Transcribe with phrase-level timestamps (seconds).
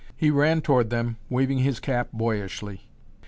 [0.17, 2.87] He ran toward them waving his cap boyishly.